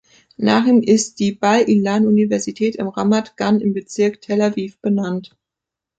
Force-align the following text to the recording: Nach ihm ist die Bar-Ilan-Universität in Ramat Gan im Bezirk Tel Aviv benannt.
Nach 0.37 0.65
ihm 0.65 0.81
ist 0.81 1.19
die 1.19 1.31
Bar-Ilan-Universität 1.31 2.75
in 2.77 2.87
Ramat 2.87 3.37
Gan 3.37 3.61
im 3.61 3.71
Bezirk 3.73 4.19
Tel 4.19 4.41
Aviv 4.41 4.79
benannt. 4.79 5.37